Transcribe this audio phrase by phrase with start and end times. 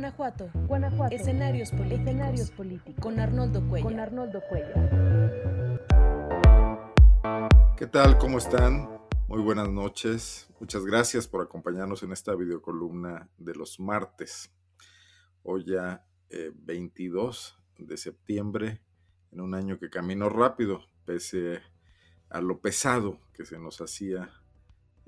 [0.00, 0.50] Guanajuato.
[0.66, 1.14] Guanajuato.
[1.14, 2.00] Escenarios políticos.
[2.00, 3.02] Escenarios políticos.
[3.02, 3.90] Con Arnoldo Cuellar.
[3.90, 4.74] Con Arnoldo Cuellar.
[7.76, 8.16] ¿Qué tal?
[8.16, 8.88] ¿Cómo están?
[9.28, 10.48] Muy buenas noches.
[10.58, 14.50] Muchas gracias por acompañarnos en esta videocolumna de los martes.
[15.42, 18.80] Hoy ya eh, 22 de septiembre,
[19.32, 21.60] en un año que caminó rápido, pese
[22.30, 24.30] a lo pesado que se nos hacía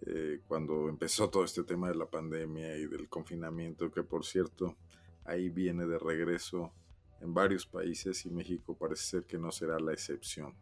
[0.07, 4.77] eh, cuando empezó todo este tema de la pandemia y del confinamiento, que por cierto,
[5.25, 6.72] ahí viene de regreso
[7.21, 10.54] en varios países y México parece ser que no será la excepción.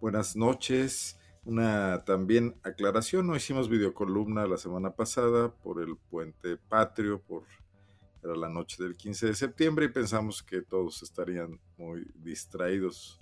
[0.00, 1.18] Buenas noches.
[1.44, 7.44] Una también aclaración, no hicimos videocolumna la semana pasada por el puente patrio, por
[8.22, 13.20] era la noche del 15 de septiembre y pensamos que todos estarían muy distraídos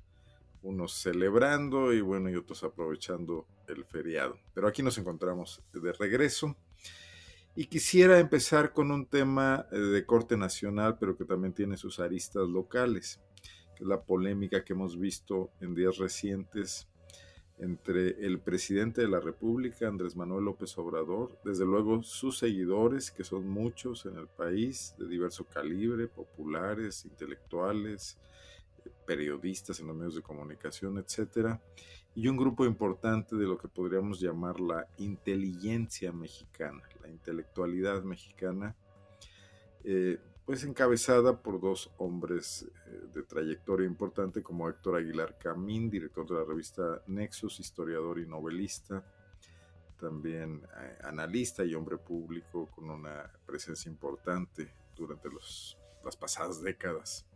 [0.63, 4.39] unos celebrando y bueno, y otros aprovechando el feriado.
[4.55, 6.57] Pero aquí nos encontramos de regreso.
[7.55, 12.01] Y quisiera empezar con un tema eh, de corte nacional, pero que también tiene sus
[12.01, 13.21] aristas locales,
[13.75, 16.87] que es la polémica que hemos visto en días recientes
[17.59, 23.25] entre el presidente de la República, Andrés Manuel López Obrador, desde luego sus seguidores, que
[23.25, 28.19] son muchos en el país, de diverso calibre, populares, intelectuales,
[29.07, 31.61] periodistas en los medios de comunicación, etcétera,
[32.15, 38.75] y un grupo importante de lo que podríamos llamar la inteligencia mexicana, la intelectualidad mexicana,
[39.85, 46.27] eh, pues encabezada por dos hombres eh, de trayectoria importante como Héctor Aguilar Camín, director
[46.27, 49.05] de la revista Nexus, historiador y novelista,
[49.99, 57.27] también eh, analista y hombre público con una presencia importante durante las pasadas décadas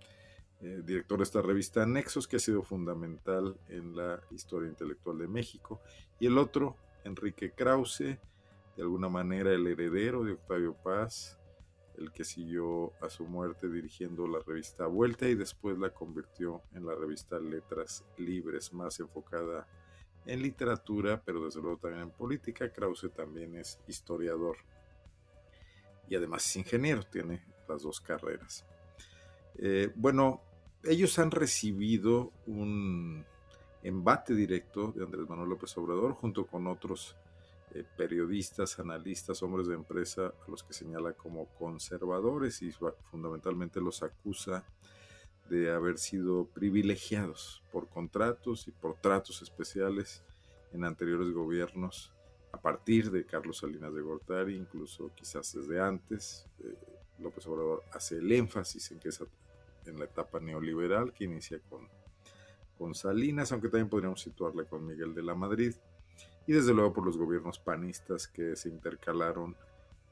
[0.62, 5.28] eh, director de esta revista Nexos, que ha sido fundamental en la historia intelectual de
[5.28, 5.80] México,
[6.18, 11.38] y el otro, Enrique Krause, de alguna manera el heredero de Octavio Paz,
[11.96, 16.86] el que siguió a su muerte dirigiendo la revista Vuelta y después la convirtió en
[16.86, 19.66] la revista Letras Libres, más enfocada
[20.26, 22.72] en literatura, pero desde luego también en política.
[22.72, 24.56] Krause también es historiador
[26.08, 28.64] y además es ingeniero, tiene las dos carreras.
[29.56, 30.42] Eh, bueno,
[30.84, 33.24] ellos han recibido un
[33.82, 37.16] embate directo de Andrés Manuel López Obrador junto con otros
[37.72, 42.72] eh, periodistas, analistas, hombres de empresa a los que señala como conservadores y
[43.10, 44.64] fundamentalmente los acusa
[45.48, 50.22] de haber sido privilegiados por contratos y por tratos especiales
[50.72, 52.12] en anteriores gobiernos
[52.52, 56.46] a partir de Carlos Salinas de Gortari, incluso quizás desde antes.
[56.60, 56.74] Eh,
[57.18, 59.26] López Obrador hace el énfasis en que esa
[59.90, 61.88] en la etapa neoliberal que inicia con,
[62.78, 65.74] con Salinas, aunque también podríamos situarla con Miguel de la Madrid,
[66.46, 69.54] y desde luego por los gobiernos panistas que se intercalaron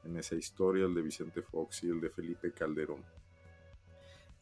[0.03, 3.03] en esa historia, el de Vicente Fox y el de Felipe Calderón.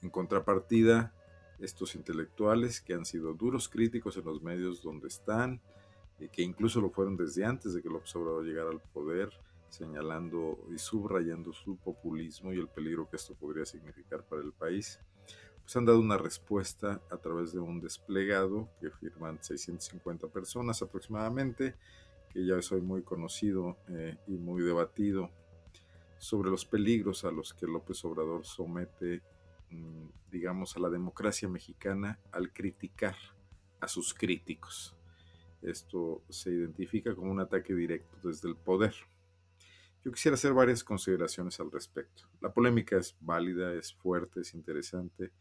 [0.02, 1.14] En contrapartida,
[1.60, 5.62] estos intelectuales que han sido duros críticos en los medios donde están,
[6.20, 9.32] y que incluso lo fueron desde antes de que López Obrador llegara al poder,
[9.70, 15.00] señalando y subrayando su populismo y el peligro que esto podría significar para el país,
[15.62, 21.76] pues han dado una respuesta a través de un desplegado que firman 650 personas aproximadamente,
[22.30, 25.30] que ya es hoy muy conocido eh, y muy debatido
[26.20, 29.22] sobre los peligros a los que López Obrador somete,
[29.70, 33.16] mm, digamos, a la democracia mexicana al criticar
[33.80, 34.96] a sus críticos.
[35.62, 38.94] Esto se identifica como un ataque directo desde el poder.
[40.04, 42.24] Yo quisiera hacer varias consideraciones al respecto.
[42.40, 45.32] La polémica es válida, es fuerte, es interesante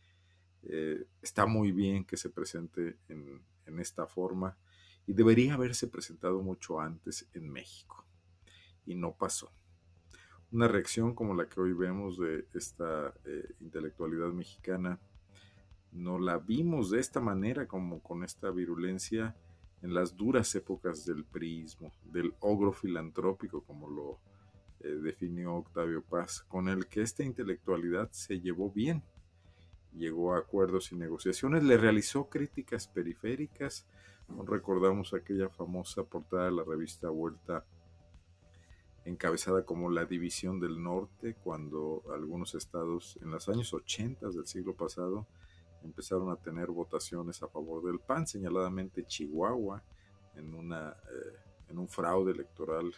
[0.69, 3.45] eh, está muy bien que se presente en,
[3.78, 4.56] esta forma
[5.06, 8.06] y debería haberse presentado mucho antes en México.
[8.87, 9.53] Y no pasó.
[10.50, 14.99] Una reacción como la que hoy vemos de esta eh, intelectualidad mexicana,
[15.93, 19.37] no la vimos de esta manera, como con esta virulencia,
[19.83, 24.21] en las duras épocas del priismo, del ogro filantrópico, como lo
[24.86, 29.03] eh, definió Octavio Paz, con el que esta intelectualidad se llevó bien
[29.97, 33.86] llegó a acuerdos y negociaciones, le realizó críticas periféricas.
[34.47, 37.65] Recordamos aquella famosa portada de la revista Vuelta
[39.04, 44.74] encabezada como la División del Norte, cuando algunos estados en los años 80 del siglo
[44.74, 45.27] pasado
[45.84, 49.80] empezaron a tener votaciones a favor del PAN, señaladamente Chihuahua,
[50.34, 52.92] en, una, eh, en un fraude electoral,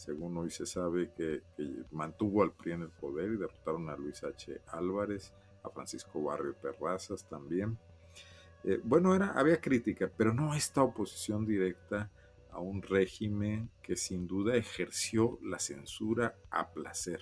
[0.00, 1.42] según hoy se sabe, que,
[1.90, 4.62] mantuvo al PRI en el poder y derrotaron a Luis H.
[4.68, 7.78] Álvarez a Francisco Barrio Terrazas también.
[8.64, 12.10] Eh, bueno, había crítica, pero no esta oposición directa
[12.50, 17.20] a un régimen que sin duda ejerció la censura a placer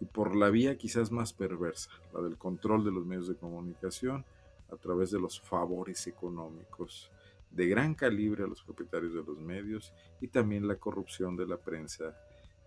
[0.00, 4.24] y por la vía quizás más perversa, la del control de los medios de comunicación
[4.70, 7.10] a través de los favores económicos
[7.50, 11.56] de gran calibre a los propietarios de los medios y también la corrupción de la
[11.56, 12.16] prensa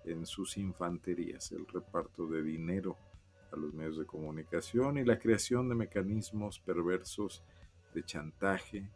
[0.06, 2.98] en sus infanterías, el reparto de dinero
[3.52, 7.44] a los medios de comunicación y la creación de mecanismos perversos
[7.94, 8.90] de chantaje,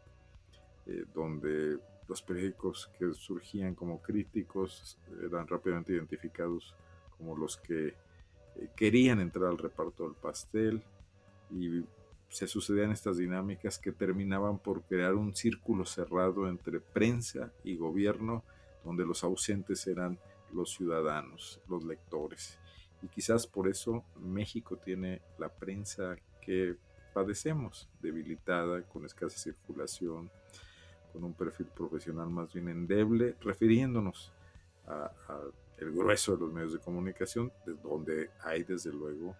[0.87, 1.77] eh, donde
[2.07, 6.75] los periódicos que surgían como críticos eran rápidamente identificados
[7.17, 10.83] como los que eh, querían entrar al reparto del pastel
[11.51, 11.83] y
[12.35, 18.43] se sucedían estas dinámicas que terminaban por crear un círculo cerrado entre prensa y gobierno,
[18.83, 20.19] donde los ausentes eran
[20.51, 22.59] los ciudadanos, los lectores.
[23.01, 26.75] Y quizás por eso México tiene la prensa que
[27.13, 30.29] padecemos, debilitada, con escasa circulación,
[31.13, 34.33] con un perfil profesional más bien endeble, refiriéndonos
[34.87, 35.53] al
[35.93, 39.37] grueso de los medios de comunicación, de donde hay desde luego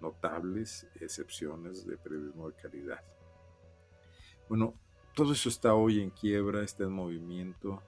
[0.00, 3.00] notables excepciones de periodismo de calidad.
[4.48, 4.74] Bueno,
[5.14, 7.82] todo eso está hoy en quiebra, está en movimiento.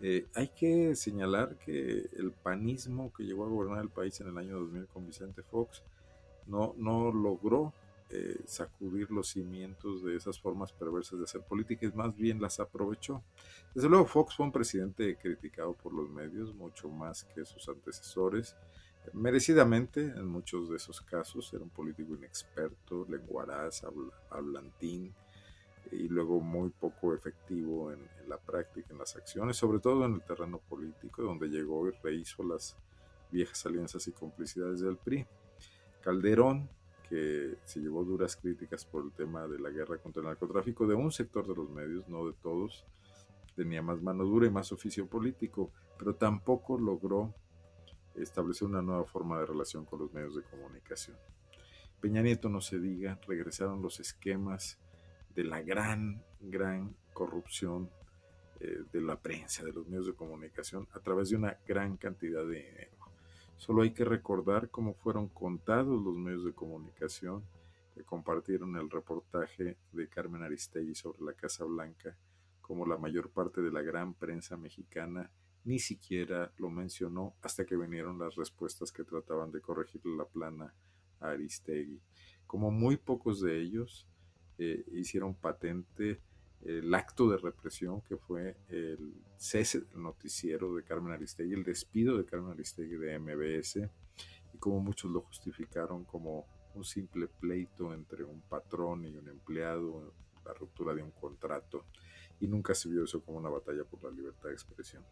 [0.00, 4.38] Eh, hay que señalar que el panismo que llegó a gobernar el país en el
[4.38, 5.82] año 2000 con Vicente Fox
[6.46, 7.72] no, no logró
[8.10, 13.22] eh, sacudir los cimientos de esas formas perversas de hacer política más bien las aprovechó.
[13.74, 18.56] Desde luego Fox fue un presidente criticado por los medios mucho más que sus antecesores
[19.12, 21.52] merecidamente en muchos de esos casos.
[21.52, 23.84] Era un político inexperto, lenguaraz,
[24.30, 25.14] hablantín
[25.92, 30.22] y luego muy poco efectivo en, la práctica, en las acciones, sobre todo en el
[30.22, 32.76] terreno político, donde llegó y rehizo las
[33.30, 35.26] viejas alianzas y complicidades del PRI.
[36.00, 36.68] Calderón,
[37.08, 40.94] que se llevó duras críticas por el tema de la guerra contra el narcotráfico de
[40.94, 42.84] un sector de los medios, no de todos,
[43.54, 47.34] tenía más mano dura y más oficio político, pero tampoco logró
[48.16, 51.16] establecer una nueva forma de relación con los medios de comunicación.
[52.00, 54.78] Peña Nieto, no se diga, regresaron los esquemas
[55.34, 57.90] de la gran, gran corrupción
[58.60, 62.44] eh, de la prensa, de los medios de comunicación, a través de una gran cantidad
[62.44, 62.92] de dinero.
[63.56, 67.42] Solo hay que recordar cómo fueron contados los medios de comunicación
[67.94, 72.16] que compartieron el reportaje de Carmen Aristegui sobre la Casa Blanca,
[72.60, 75.30] como la mayor parte de la gran prensa mexicana
[75.64, 80.74] ni siquiera lo mencionó hasta que vinieron las respuestas que trataban de corregirle la plana
[81.20, 82.00] a Aristegui.
[82.46, 84.06] Como muy pocos de ellos
[84.58, 86.20] eh, hicieron patente
[86.64, 92.16] el acto de represión que fue el cese del noticiero de Carmen Aristegui, el despido
[92.16, 93.90] de Carmen Aristegui de MBS,
[94.54, 100.14] y como muchos lo justificaron como un simple pleito entre un patrón y un empleado,
[100.44, 101.84] la ruptura de un contrato,
[102.40, 105.04] y nunca se vio eso como una batalla por la libertad de expresión.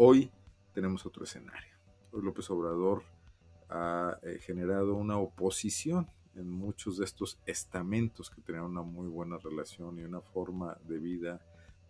[0.00, 0.30] Hoy
[0.72, 1.74] tenemos otro escenario.
[2.12, 3.02] López Obrador
[3.68, 9.38] ha eh, generado una oposición en muchos de estos estamentos que tenían una muy buena
[9.38, 11.40] relación y una forma de vida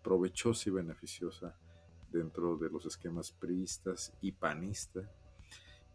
[0.02, 1.54] provechosa y beneficiosa
[2.10, 5.04] dentro de los esquemas priistas y panistas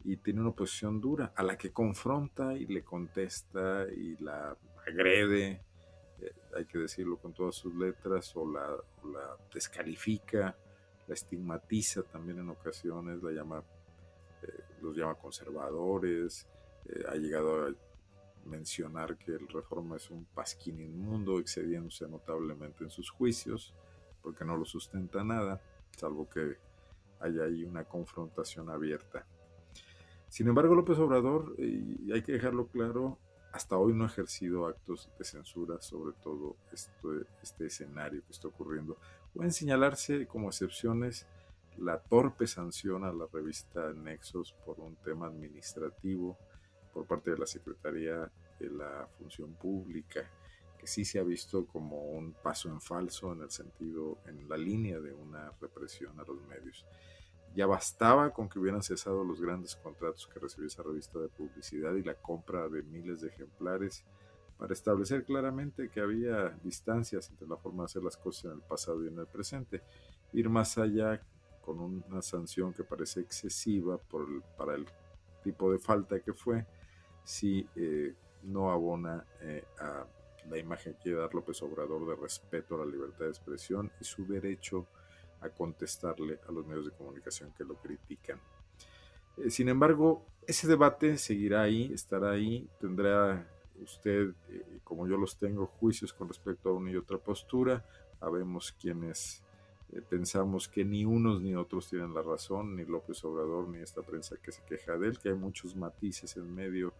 [0.04, 4.56] y tiene una oposición dura a la que confronta y le contesta y la
[4.86, 5.63] agrede,
[6.21, 8.69] eh, hay que decirlo con todas sus letras, o la,
[9.01, 10.56] o la descalifica
[11.08, 13.64] la estigmatiza también en ocasiones, la llama,
[14.42, 16.48] eh, los llama conservadores,
[16.86, 17.74] eh, ha llegado a
[18.46, 23.74] mencionar que el Reforma es un pasquín inmundo, excediéndose notablemente en sus juicios,
[24.22, 25.62] porque no lo sustenta nada,
[25.98, 26.58] salvo que
[27.20, 29.25] haya ahí una confrontación abierta.
[30.27, 33.20] Sin embargo, López Obrador, y hay que dejarlo claro,
[33.54, 38.98] hasta hoy no ha ejercido actos de censura sobre todo este escenario que está ocurriendo.
[39.34, 41.25] Pueden señalarse como excepciones
[41.78, 46.38] la torpe sanción a la revista Nexos por un tema administrativo
[46.94, 50.30] por parte de la Secretaría de la Función Pública,
[50.78, 54.56] que sí se ha visto como un paso en falso en el sentido, en la
[54.56, 56.86] línea de una represión a los medios.
[57.56, 61.96] Ya bastaba con que hubieran cesado los grandes contratos que recibió esa revista de publicidad
[61.96, 64.06] y la compra de miles de ejemplares
[64.63, 68.62] para establecer claramente que había distancias entre la forma de hacer las cosas en el
[68.62, 69.82] pasado y en el presente.
[70.32, 71.22] Ir más allá
[71.60, 74.86] con una sanción que parece excesiva por para el
[75.43, 76.65] tipo de falta que fue,
[77.25, 80.05] si eh, no abona eh, a
[80.50, 84.05] la imagen que quiere dar López Obrador de respeto a la libertad de expresión y
[84.05, 84.88] su derecho
[85.41, 88.39] a contestarle a los medios de comunicación que lo critican.
[89.36, 93.46] Eh, sin embargo, ese debate seguirá ahí, estará ahí, tendrá
[93.84, 97.86] usted, eh, como yo los tengo, juicios con respecto a una y otra postura.
[98.20, 99.44] Sabemos quienes
[99.92, 104.02] eh, pensamos que ni unos ni otros tienen la razón, ni López Obrador, ni esta
[104.02, 106.94] prensa que se queja de él, que hay muchos matices en medio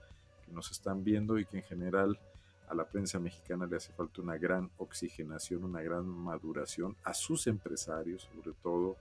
[0.46, 2.20] que nos están viendo y que en general
[2.68, 7.48] a la prensa mexicana le hace falta una gran oxigenación, una gran maduración, a sus
[7.48, 8.98] empresarios sobre todo,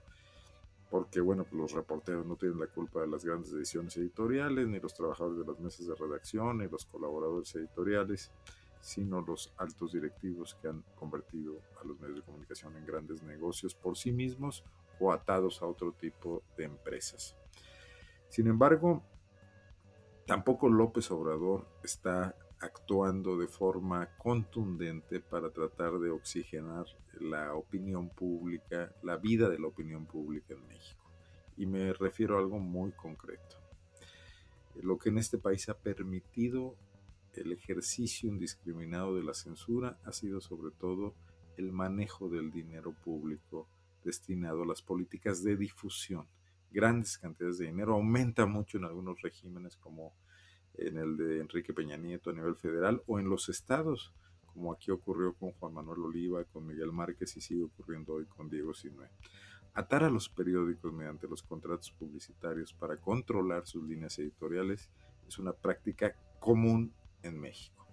[0.93, 4.79] porque bueno, pues los reporteros no tienen la culpa de las grandes decisiones editoriales, ni
[4.79, 8.31] los trabajadores de las mesas de redacción, ni los colaboradores editoriales
[8.79, 13.73] sino los altos directivos que han convertido a los medios de comunicación en grandes negocios
[13.73, 14.63] por sí mismos
[14.99, 17.35] o atados a otro tipo de empresas.
[18.29, 19.01] Sin embargo,
[20.27, 26.85] tampoco López Obrador está actuando de forma contundente para tratar de oxigenar
[27.19, 31.03] la opinión pública, la vida de la opinión pública en México.
[31.57, 33.57] Y me refiero a algo muy concreto.
[34.81, 36.75] Lo que en este país ha permitido
[37.33, 41.15] el ejercicio indiscriminado de la censura ha sido sobre todo
[41.57, 43.67] el manejo del dinero público
[44.03, 46.27] destinado a las políticas de difusión.
[46.71, 50.13] Grandes cantidades de dinero aumenta mucho en algunos regímenes como
[50.75, 54.13] en el de Enrique Peña Nieto a nivel federal o en los estados,
[54.53, 58.49] como aquí ocurrió con Juan Manuel Oliva, con Miguel Márquez y sigue ocurriendo hoy con
[58.49, 59.09] Diego Sinue.
[59.73, 64.91] Atar a los periódicos mediante los contratos publicitarios para controlar sus líneas editoriales
[65.27, 67.87] es una práctica común en México.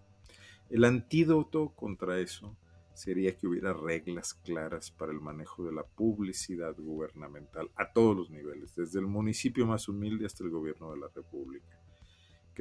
[0.68, 2.56] El antídoto contra eso
[2.92, 8.30] sería que hubiera reglas claras para el manejo de la publicidad gubernamental a todos los
[8.30, 11.79] niveles, desde el municipio más humilde hasta el gobierno de la República.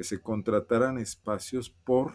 [0.00, 2.14] Que se contrataran espacios por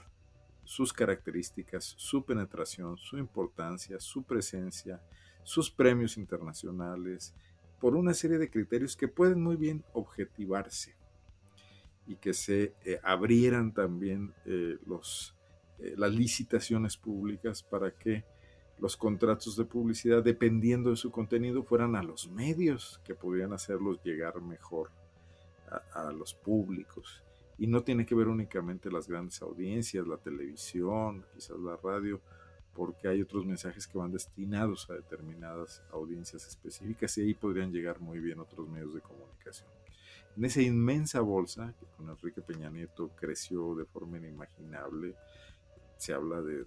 [0.64, 5.00] sus características, su penetración, su importancia, su presencia,
[5.44, 7.36] sus premios internacionales,
[7.80, 10.96] por una serie de criterios que pueden muy bien objetivarse
[12.08, 15.36] y que se eh, abrieran también eh, los,
[15.78, 18.26] eh, las licitaciones públicas para que
[18.80, 24.02] los contratos de publicidad, dependiendo de su contenido, fueran a los medios que pudieran hacerlos
[24.04, 24.90] llegar mejor
[25.70, 27.22] a, a los públicos.
[27.58, 32.22] Y no tiene que ver únicamente las grandes audiencias, la televisión, quizás la radio,
[32.74, 38.02] porque hay otros mensajes que van destinados a determinadas audiencias específicas y ahí podrían llegar
[38.02, 39.70] muy bien otros medios de comunicación
[40.38, 45.16] en esa inmensa bolsa que con Enrique Peña Nieto creció de forma inimaginable.
[45.98, 46.66] Se habla de,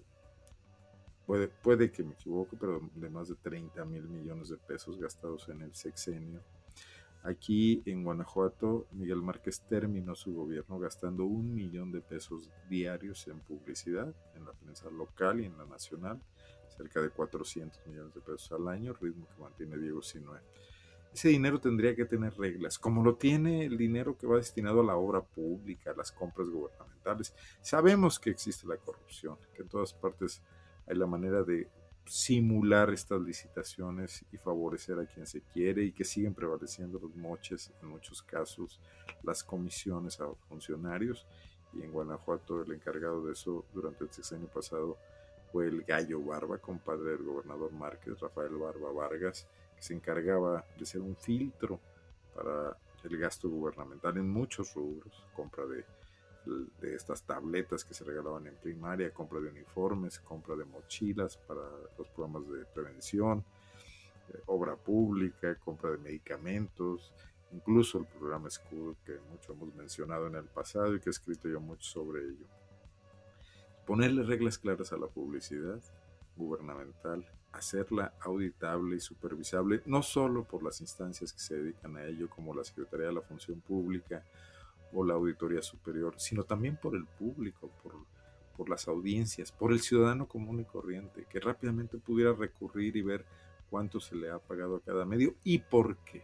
[1.25, 5.47] puede, puede que me equivoque, pero de más de 30 mil millones de pesos gastados
[5.49, 6.41] en el sexenio.
[7.23, 13.39] Aquí en Guanajuato, Miguel Márquez terminó su gobierno gastando un millón de pesos diarios en
[13.39, 16.21] publicidad, en la prensa local y en la nacional,
[16.77, 20.39] cerca de 400 millones de pesos al año, ritmo que mantiene Diego Sinue
[21.13, 24.83] ese dinero tendría que tener reglas, como lo tiene el dinero que va destinado a
[24.83, 27.33] la obra pública, a las compras gubernamentales.
[27.61, 30.41] Sabemos que existe la corrupción, que en todas partes
[30.87, 31.67] hay la manera de
[32.05, 37.71] simular estas licitaciones y favorecer a quien se quiere y que siguen prevaleciendo los moches,
[37.81, 38.79] en muchos casos
[39.23, 41.27] las comisiones a funcionarios.
[41.73, 44.97] Y en Guanajuato el encargado de eso durante el sexenio pasado
[45.51, 49.47] fue el gallo Barba, compadre del gobernador Márquez, Rafael Barba Vargas,
[49.79, 51.79] se encargaba de ser un filtro
[52.35, 55.85] para el gasto gubernamental en muchos rubros, compra de,
[56.45, 61.61] de, estas tabletas que se regalaban en primaria, compra de uniformes, compra de mochilas para
[61.97, 63.43] los programas de prevención,
[64.29, 67.13] eh, obra pública, compra de medicamentos,
[67.51, 71.47] incluso el programa Escudo que mucho hemos mencionado en el pasado y que he escrito
[71.47, 72.45] yo mucho sobre ello.
[73.85, 75.81] Ponerle reglas claras a la publicidad
[76.35, 82.29] gubernamental hacerla auditable y supervisable, no solo por las instancias que se dedican a ello,
[82.29, 84.23] como la Secretaría de la Función Pública
[84.93, 87.93] o la Auditoría Superior, sino también por el público, por,
[88.57, 93.25] por las audiencias, por el ciudadano común y corriente, que rápidamente pudiera recurrir y ver
[93.69, 96.23] cuánto se le ha pagado a cada medio y por qué.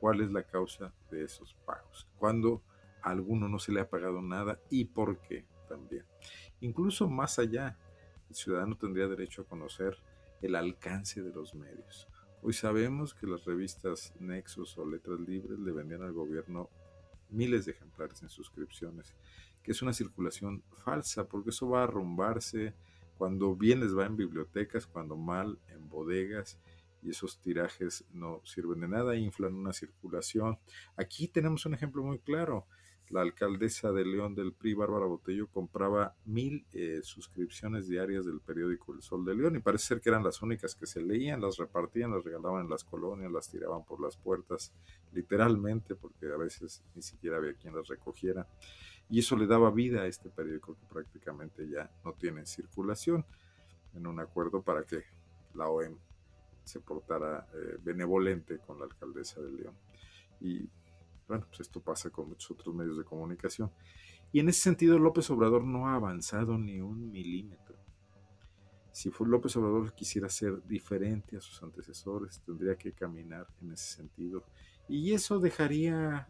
[0.00, 2.06] ¿Cuál es la causa de esos pagos?
[2.18, 2.62] ¿Cuándo
[3.02, 6.04] a alguno no se le ha pagado nada y por qué también?
[6.60, 7.76] Incluso más allá,
[8.28, 9.96] el ciudadano tendría derecho a conocer
[10.40, 12.08] el alcance de los medios.
[12.42, 16.70] Hoy sabemos que las revistas Nexos o Letras Libres le vendían al gobierno
[17.30, 19.14] miles de ejemplares en suscripciones,
[19.62, 22.74] que es una circulación falsa, porque eso va a arrumbarse
[23.16, 26.58] cuando bien les va en bibliotecas, cuando mal en bodegas,
[27.02, 30.58] y esos tirajes no sirven de nada, inflan una circulación.
[30.96, 32.66] Aquí tenemos un ejemplo muy claro
[33.10, 38.92] la alcaldesa de León del PRI, Bárbara Botello, compraba mil eh, suscripciones diarias del periódico
[38.92, 41.56] El Sol de León y parece ser que eran las únicas que se leían, las
[41.56, 44.72] repartían, las regalaban en las colonias, las tiraban por las puertas,
[45.12, 48.46] literalmente, porque a veces ni siquiera había quien las recogiera.
[49.08, 53.24] Y eso le daba vida a este periódico que prácticamente ya no tiene circulación,
[53.94, 55.02] en un acuerdo para que
[55.54, 55.96] la OEM
[56.64, 59.74] se portara eh, benevolente con la alcaldesa de León.
[60.40, 60.68] Y
[61.28, 63.70] bueno, pues esto pasa con muchos otros medios de comunicación.
[64.32, 67.76] Y en ese sentido López Obrador no ha avanzado ni un milímetro.
[68.92, 74.42] Si López Obrador quisiera ser diferente a sus antecesores, tendría que caminar en ese sentido.
[74.88, 76.26] Y eso dejaría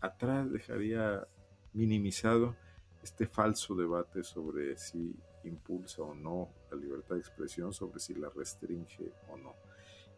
[0.00, 1.26] atrás, dejaría
[1.72, 2.56] minimizado
[3.02, 8.28] este falso debate sobre si impulsa o no la libertad de expresión, sobre si la
[8.30, 9.54] restringe o no.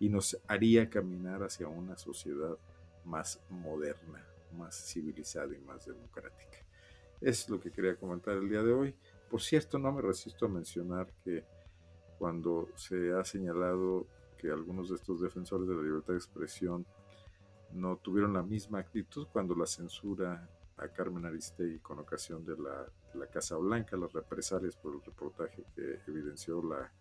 [0.00, 2.56] Y nos haría caminar hacia una sociedad
[3.04, 4.24] más moderna,
[4.56, 6.58] más civilizada y más democrática.
[7.20, 8.94] Es lo que quería comentar el día de hoy.
[9.30, 11.44] Por cierto, no me resisto a mencionar que
[12.18, 14.06] cuando se ha señalado
[14.38, 16.84] que algunos de estos defensores de la libertad de expresión
[17.72, 23.26] no tuvieron la misma actitud cuando la censura a Carmen Aristegui con ocasión de la,
[23.28, 26.92] Casa Blanca, las represalias por el reportaje que evidenció la,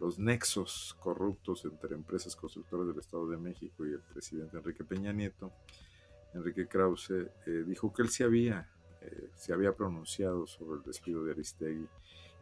[0.00, 5.12] los nexos corruptos entre empresas constructoras del Estado de México y el presidente Enrique Peña
[5.12, 5.52] Nieto,
[6.32, 8.68] Enrique Krause eh, dijo que él se había,
[9.02, 11.86] eh, se había pronunciado sobre el despido de Aristegui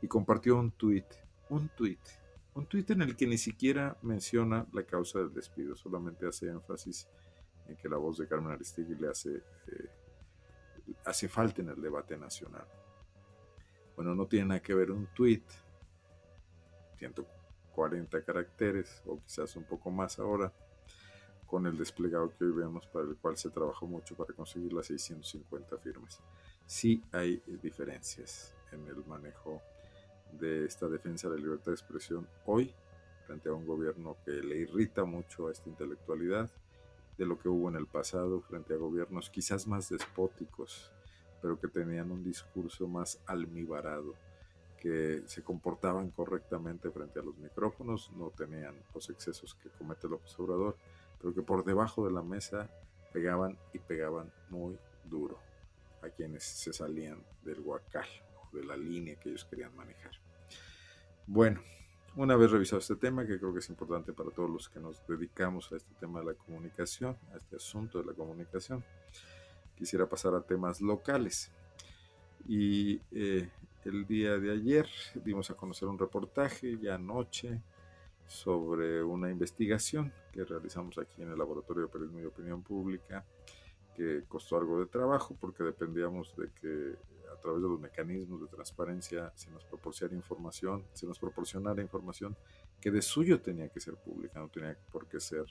[0.01, 1.07] y compartió un tuit,
[1.51, 2.01] un tuit,
[2.55, 7.09] un tuit en el que ni siquiera menciona la causa del despido, solamente hace énfasis
[7.67, 9.91] en que la voz de Carmen Aristegui le hace eh,
[11.05, 12.67] hace falta en el debate nacional.
[13.97, 15.43] Bueno, no tiene nada que ver un tweet,
[17.79, 20.53] 140 caracteres o quizás un poco más ahora,
[21.47, 24.87] con el desplegado que hoy vemos para el cual se trabajó mucho para conseguir las
[24.87, 26.21] 650 firmas.
[26.67, 29.63] Sí hay diferencias en el manejo
[30.33, 32.75] de esta defensa de la libertad de expresión hoy
[33.27, 36.51] frente a un gobierno que le irrita mucho a esta intelectualidad
[37.17, 40.93] de lo que hubo en el pasado frente a gobiernos quizás más despóticos,
[41.41, 44.15] pero que tenían un discurso más almibarado,
[44.81, 50.15] que se comportaban correctamente frente a los micrófonos, no tenían los excesos que comete el
[50.15, 50.77] observador,
[51.21, 52.71] pero que por debajo de la mesa
[53.13, 55.39] pegaban y pegaban muy duro
[56.03, 58.07] a quienes se salían del huacal
[58.37, 60.13] o de la línea que ellos querían manejar.
[61.27, 61.61] Bueno,
[62.17, 65.07] una vez revisado este tema, que creo que es importante para todos los que nos
[65.07, 68.85] dedicamos a este tema de la comunicación, a este asunto de la comunicación,
[69.77, 71.53] quisiera pasar a temas locales.
[72.47, 73.49] Y eh,
[73.89, 74.87] el día de ayer
[75.25, 77.61] dimos a conocer un reportaje, ya anoche,
[78.27, 83.25] sobre una investigación que realizamos aquí en el Laboratorio de Periodismo y Opinión Pública,
[83.97, 86.97] que costó algo de trabajo porque dependíamos de que
[87.33, 92.37] a través de los mecanismos de transparencia se nos proporcionara información, se nos proporcionara información
[92.81, 95.47] que de suyo tenía que ser pública, no tenía por qué ser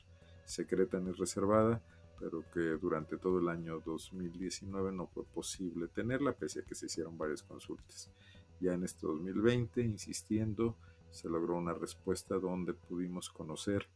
[0.46, 1.82] secreta ni reservada,
[2.20, 6.88] pero que durante todo el año 2019 no fue posible tenerla, pese a que se
[6.88, 8.10] hicieron varias consultas.
[8.60, 10.78] Ya en este 2020, insistiendo,
[11.12, 13.88] se logró una respuesta donde pudimos conocer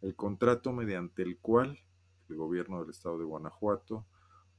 [0.00, 1.78] el contrato mediante el cual
[2.28, 4.06] el gobierno del estado de Guanajuato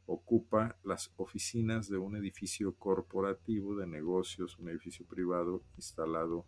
[0.06, 6.45] ocupa las oficinas de un edificio corporativo de negocios, un edificio privado instalado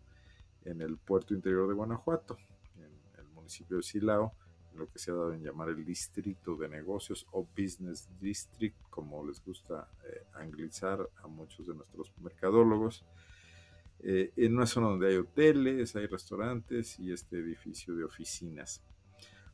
[0.64, 2.36] en el puerto interior de Guanajuato,
[2.76, 4.34] en el municipio de Silao,
[4.76, 9.26] lo que se ha dado en llamar el distrito de negocios o business district, como
[9.26, 13.04] les gusta eh, anglizar a muchos de nuestros mercadólogos,
[14.00, 18.82] eh, en una zona donde hay hoteles, hay restaurantes y este edificio de oficinas.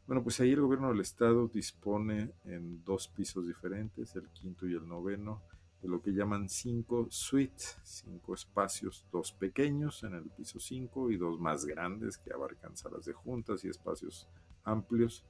[0.06, 4.74] Bueno, pues ahí el gobierno del estado dispone en dos pisos diferentes, el quinto y
[4.74, 5.42] el noveno,
[5.82, 11.16] de lo que llaman cinco suites, cinco espacios, dos pequeños en el piso 5 y
[11.16, 14.26] dos más grandes que abarcan salas de juntas y espacios
[14.68, 15.24] amplios.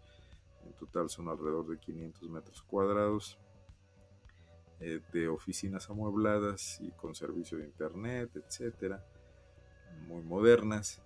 [0.64, 3.38] En total son alrededor de 500 metros cuadrados
[4.80, 9.04] eh, de oficinas amuebladas y con servicio de internet, etcétera,
[10.06, 11.02] muy modernas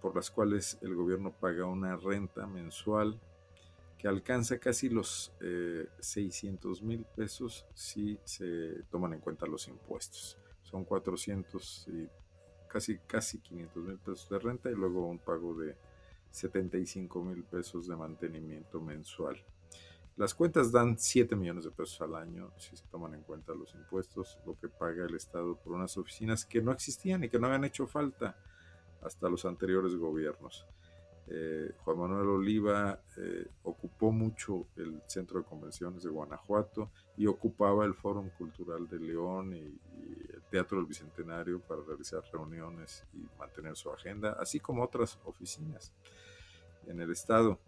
[0.00, 3.20] por las cuales el gobierno paga una renta mensual
[3.98, 5.32] que alcanza casi los
[6.00, 10.38] 600 eh, mil pesos si se toman en cuenta los impuestos.
[10.62, 12.08] Son 400 y
[12.68, 15.76] casi, casi 500 mil pesos de renta y luego un pago de
[16.30, 19.36] 75 mil pesos de mantenimiento mensual.
[20.16, 23.74] Las cuentas dan 7 millones de pesos al año si se toman en cuenta los
[23.74, 27.46] impuestos, lo que paga el Estado por unas oficinas que no existían y que no
[27.46, 28.36] habían hecho falta
[29.02, 30.66] hasta los anteriores gobiernos.
[31.32, 37.84] Eh, Juan Manuel Oliva eh, ocupó mucho el Centro de Convenciones de Guanajuato y ocupaba
[37.84, 39.78] el Fórum Cultural de León y,
[40.50, 45.92] Teatro del Bicentenario para realizar reuniones y mantener su agenda, así como otras oficinas
[46.86, 47.58] en el Estado.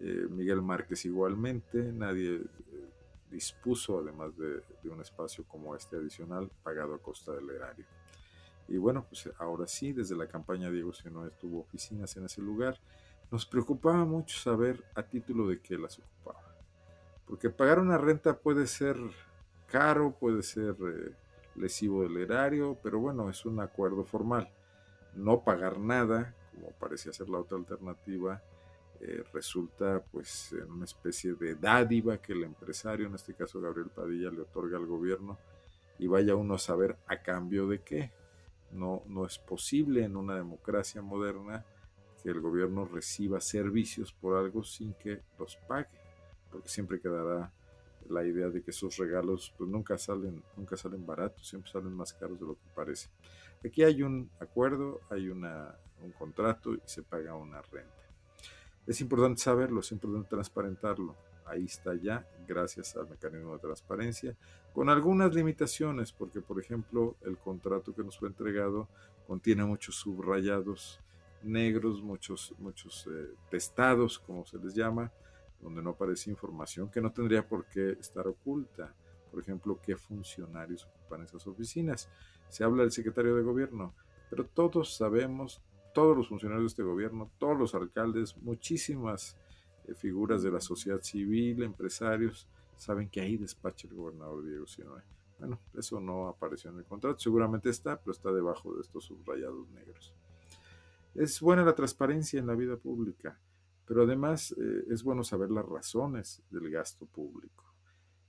[0.00, 2.40] Eh, Miguel Márquez igualmente, nadie
[3.30, 7.86] dispuso además de, de un espacio como este adicional pagado a costa del erario.
[8.68, 12.80] Y bueno, pues ahora sí, desde la campaña Diego no tuvo oficinas en ese lugar,
[13.30, 16.56] nos preocupaba mucho saber a título de qué las ocupaba.
[17.26, 18.96] Porque pagar una renta puede ser
[19.66, 21.14] caro, puede ser eh,
[21.54, 24.50] lesivo del erario, pero bueno, es un acuerdo formal.
[25.14, 28.42] No pagar nada, como parecía ser la otra alternativa,
[29.00, 33.88] eh, resulta pues en una especie de dádiva que el empresario, en este caso Gabriel
[33.88, 35.38] Padilla, le otorga al gobierno
[35.98, 38.12] y vaya uno a saber a cambio de qué.
[38.72, 41.64] No, no es posible en una democracia moderna
[42.22, 45.88] que el gobierno reciba servicios por algo sin que los pague,
[46.50, 47.52] porque siempre quedará
[48.08, 52.12] la idea de que esos regalos pues nunca salen, nunca salen baratos, siempre salen más
[52.12, 53.08] caros de lo que parece.
[53.64, 57.92] Aquí hay un acuerdo, hay una, un contrato y se paga una renta.
[58.86, 61.14] Es importante saberlo, es importante transparentarlo.
[61.44, 64.36] Ahí está ya, gracias al mecanismo de transparencia,
[64.72, 68.88] con algunas limitaciones, porque por ejemplo el contrato que nos fue entregado
[69.26, 71.00] contiene muchos subrayados
[71.42, 75.12] negros, muchos, muchos eh, testados, como se les llama,
[75.60, 78.94] donde no aparece información que no tendría por qué estar oculta.
[79.30, 82.08] Por ejemplo, qué funcionarios ocupan esas oficinas.
[82.48, 83.94] Se habla del secretario de gobierno,
[84.28, 85.62] pero todos sabemos,
[85.94, 89.36] todos los funcionarios de este gobierno, todos los alcaldes, muchísimas
[89.86, 95.02] eh, figuras de la sociedad civil, empresarios, saben que ahí despacha el gobernador Diego Sinoe.
[95.38, 99.68] Bueno, eso no apareció en el contrato, seguramente está, pero está debajo de estos subrayados
[99.70, 100.12] negros.
[101.14, 103.38] Es buena la transparencia en la vida pública,
[103.90, 107.74] pero además eh, es bueno saber las razones del gasto público.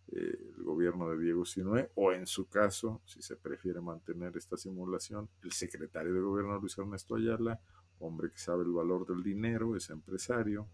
[0.08, 4.58] Eh, el gobierno de Diego Sinue, o en su caso, si se prefiere mantener esta
[4.58, 7.62] simulación, el secretario de gobierno Luis Ernesto Ayala,
[8.00, 10.65] hombre que sabe el valor del dinero, es empresario,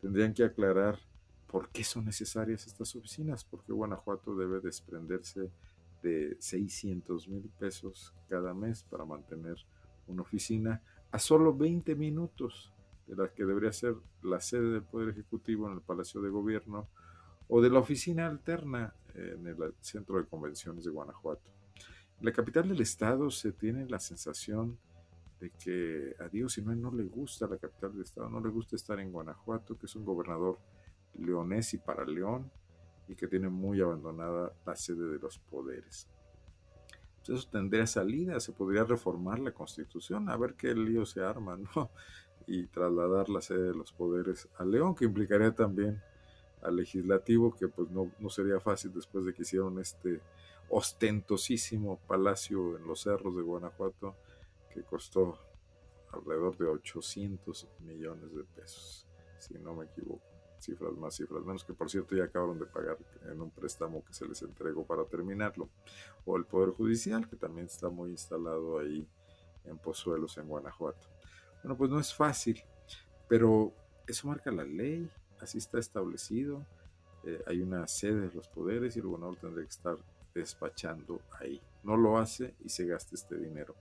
[0.00, 0.98] tendrían que aclarar
[1.46, 5.52] por qué son necesarias estas oficinas, porque Guanajuato debe desprenderse
[6.02, 9.58] de 600 mil pesos cada mes para mantener
[10.08, 12.71] una oficina a solo 20 minutos
[13.06, 16.88] de la que debería ser la sede del Poder Ejecutivo en el Palacio de Gobierno
[17.48, 21.50] o de la oficina alterna en el Centro de Convenciones de Guanajuato.
[22.18, 24.78] En la capital del estado se tiene la sensación
[25.40, 28.76] de que a Dios si no, le gusta la capital del estado, no le gusta
[28.76, 30.58] estar en Guanajuato, que es un gobernador
[31.14, 32.50] leonés y para León,
[33.08, 36.08] y que tiene muy abandonada la sede de los poderes.
[37.18, 41.56] Pues eso tendría salida, se podría reformar la constitución, a ver qué lío se arma,
[41.56, 41.90] ¿no?
[42.46, 46.02] Y trasladar la sede de los poderes a León, que implicaría también
[46.62, 50.20] al legislativo, que pues no, no sería fácil después de que hicieron este
[50.68, 54.16] ostentosísimo palacio en los cerros de Guanajuato,
[54.72, 55.38] que costó
[56.12, 59.06] alrededor de 800 millones de pesos,
[59.38, 62.96] si no me equivoco cifras más, cifras menos, que por cierto ya acabaron de pagar
[63.28, 65.68] en un préstamo que se les entregó para terminarlo.
[66.24, 69.06] O el Poder Judicial, que también está muy instalado ahí
[69.64, 71.11] en Pozuelos, en Guanajuato.
[71.62, 72.62] Bueno, pues no es fácil,
[73.28, 73.72] pero
[74.06, 75.08] eso marca la ley,
[75.40, 76.66] así está establecido.
[77.24, 79.96] Eh, hay una sede de los poderes y el gobernador tendría que estar
[80.34, 81.60] despachando ahí.
[81.84, 83.76] No lo hace y se gasta este dinero.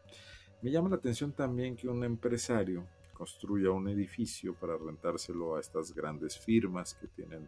[0.61, 5.93] Me llama la atención también que un empresario construya un edificio para rentárselo a estas
[5.93, 7.47] grandes firmas que tienen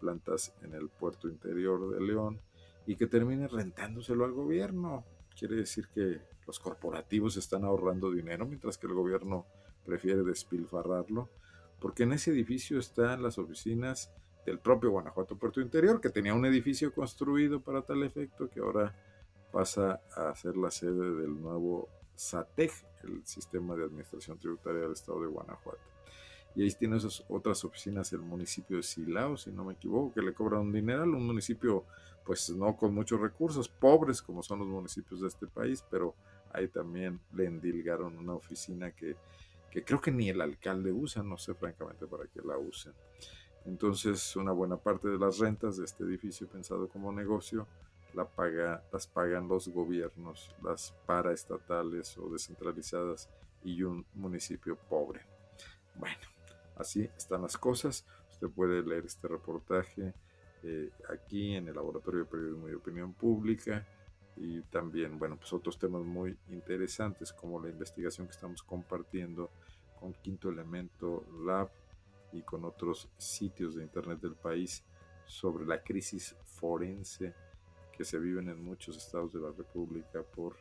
[0.00, 2.40] plantas en el puerto interior de León
[2.86, 5.04] y que termine rentándoselo al gobierno.
[5.36, 9.46] Quiere decir que los corporativos están ahorrando dinero mientras que el gobierno
[9.88, 11.30] prefiere despilfarrarlo,
[11.80, 14.12] porque en ese edificio están las oficinas
[14.44, 18.94] del propio Guanajuato Puerto Interior, que tenía un edificio construido para tal efecto que ahora
[19.50, 22.70] pasa a ser la sede del nuevo SATEG,
[23.04, 25.80] el Sistema de Administración Tributaria del Estado de Guanajuato.
[26.54, 30.20] Y ahí tiene esas otras oficinas el municipio de Silao, si no me equivoco, que
[30.20, 31.84] le cobran un dineral, un municipio
[32.24, 36.14] pues no con muchos recursos, pobres como son los municipios de este país, pero
[36.52, 39.16] ahí también le endilgaron una oficina que,
[39.70, 42.92] que creo que ni el alcalde usa, no sé francamente para qué la usen.
[43.64, 47.66] Entonces una buena parte de las rentas de este edificio pensado como negocio
[48.14, 53.28] las pagan los gobiernos, las paraestatales o descentralizadas
[53.62, 55.20] y un municipio pobre.
[55.94, 56.16] Bueno,
[56.76, 58.06] así están las cosas.
[58.30, 60.14] Usted puede leer este reportaje
[60.62, 63.86] eh, aquí en el Laboratorio de Periodismo y Opinión Pública
[64.40, 69.50] y también, bueno, pues otros temas muy interesantes como la investigación que estamos compartiendo
[69.98, 71.70] con Quinto Elemento Lab
[72.32, 74.84] y con otros sitios de Internet del país
[75.26, 77.34] sobre la crisis forense
[77.92, 80.56] que se viven en muchos estados de la República por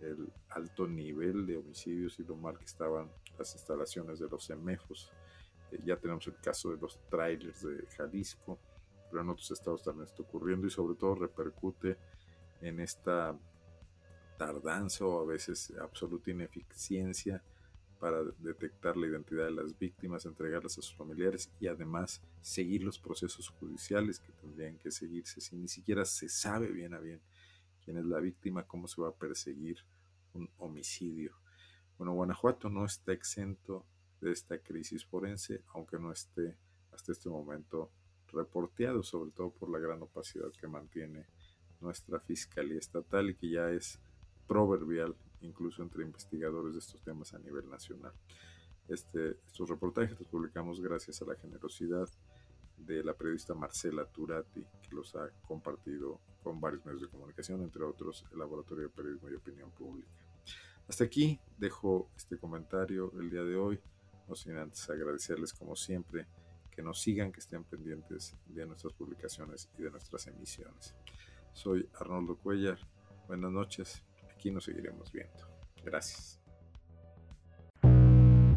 [0.00, 5.12] el alto nivel de homicidios y lo mal que estaban las instalaciones de los semejos.
[5.70, 8.58] Eh, ya tenemos el caso de los trailers de Jalisco,
[9.10, 11.98] pero en otros estados también está ocurriendo y sobre todo repercute
[12.60, 13.38] en esta
[14.36, 17.42] tardanza o a veces absoluta ineficiencia
[17.98, 22.98] para detectar la identidad de las víctimas, entregarlas a sus familiares y además seguir los
[22.98, 27.20] procesos judiciales que tendrían que seguirse si ni siquiera se sabe bien a bien
[27.84, 29.78] quién es la víctima, cómo se va a perseguir
[30.34, 31.34] un homicidio.
[31.96, 33.84] Bueno, Guanajuato no está exento
[34.20, 36.56] de esta crisis forense, aunque no esté
[36.92, 37.90] hasta este momento
[38.28, 41.26] reporteado, sobre todo por la gran opacidad que mantiene
[41.80, 43.98] nuestra Fiscalía Estatal y que ya es
[44.46, 48.12] proverbial incluso entre investigadores de estos temas a nivel nacional.
[48.88, 52.08] Este, estos reportajes los publicamos gracias a la generosidad
[52.78, 57.84] de la periodista Marcela Turati, que los ha compartido con varios medios de comunicación, entre
[57.84, 60.08] otros el Laboratorio de Periodismo y Opinión Pública.
[60.88, 63.78] Hasta aquí dejo este comentario el día de hoy,
[64.26, 66.26] no sin antes agradecerles como siempre
[66.70, 70.94] que nos sigan, que estén pendientes de nuestras publicaciones y de nuestras emisiones.
[71.58, 72.78] Soy Arnoldo Cuellar,
[73.26, 75.40] buenas noches aquí nos seguiremos viendo.
[75.84, 76.40] Gracias.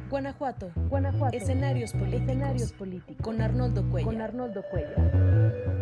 [0.07, 0.71] Guanajuato.
[0.87, 1.35] Guanajuato.
[1.35, 2.21] Escenarios políticos.
[2.21, 3.23] Escenarios políticos.
[3.23, 4.13] Con Arnoldo Cuellar.
[4.13, 5.80] Con Arnoldo Cuellar.